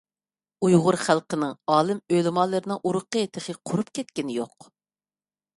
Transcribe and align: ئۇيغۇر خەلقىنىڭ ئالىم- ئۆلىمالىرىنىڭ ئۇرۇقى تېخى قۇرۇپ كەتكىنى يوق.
ئۇيغۇر 0.67 0.97
خەلقىنىڭ 1.07 1.53
ئالىم- 1.75 2.01
ئۆلىمالىرىنىڭ 2.17 2.81
ئۇرۇقى 2.81 3.27
تېخى 3.37 3.59
قۇرۇپ 3.61 3.95
كەتكىنى 4.01 4.41
يوق. 4.43 4.71